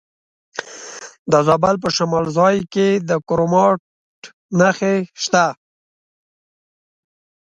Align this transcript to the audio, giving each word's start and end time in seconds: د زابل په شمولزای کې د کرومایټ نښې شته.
د 1.31 1.33
زابل 1.47 1.75
په 1.83 1.89
شمولزای 1.95 2.57
کې 2.73 2.87
د 3.09 3.11
کرومایټ 3.27 3.81
نښې 4.59 4.95
شته. 5.23 5.45